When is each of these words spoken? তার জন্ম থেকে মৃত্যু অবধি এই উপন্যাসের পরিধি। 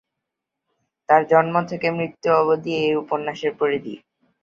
তার 1.09 1.21
জন্ম 1.31 1.55
থেকে 1.69 1.87
মৃত্যু 1.97 2.29
অবধি 2.41 2.73
এই 2.83 2.93
উপন্যাসের 3.03 3.53
পরিধি। 3.59 3.95